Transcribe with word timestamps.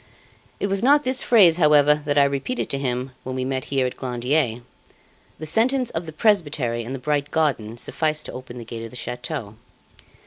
It 0.59 0.65
was 0.65 0.81
not 0.81 1.03
this 1.03 1.21
phrase, 1.21 1.57
however, 1.57 1.93
that 2.05 2.17
I 2.17 2.23
repeated 2.23 2.71
to 2.71 2.79
him, 2.79 3.11
when 3.23 3.35
we 3.35 3.45
met 3.45 3.65
here 3.65 3.85
at 3.85 3.97
Glandier. 3.97 4.63
The 5.37 5.45
sentence 5.45 5.91
of 5.91 6.07
the 6.07 6.11
presbytery 6.11 6.83
and 6.83 6.95
the 6.95 6.97
bright 6.97 7.29
garden 7.29 7.77
sufficed 7.77 8.25
to 8.25 8.33
open 8.33 8.57
the 8.57 8.65
gate 8.65 8.83
of 8.83 8.89
the 8.89 8.95
chateau. 8.95 9.57